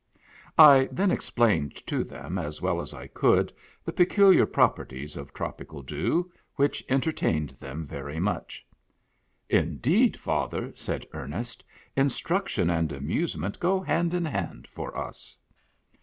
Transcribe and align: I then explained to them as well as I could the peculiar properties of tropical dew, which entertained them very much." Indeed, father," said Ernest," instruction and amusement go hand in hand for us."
I 0.57 0.89
then 0.91 1.11
explained 1.11 1.75
to 1.85 2.03
them 2.03 2.39
as 2.39 2.59
well 2.59 2.81
as 2.81 2.91
I 2.91 3.05
could 3.05 3.53
the 3.85 3.93
peculiar 3.93 4.47
properties 4.47 5.15
of 5.15 5.31
tropical 5.31 5.83
dew, 5.83 6.31
which 6.55 6.83
entertained 6.89 7.51
them 7.59 7.85
very 7.85 8.19
much." 8.19 8.65
Indeed, 9.61 10.17
father," 10.17 10.71
said 10.75 11.05
Ernest," 11.13 11.63
instruction 11.95 12.71
and 12.71 12.91
amusement 12.91 13.59
go 13.59 13.79
hand 13.79 14.15
in 14.15 14.25
hand 14.25 14.65
for 14.67 14.97
us." 14.97 15.37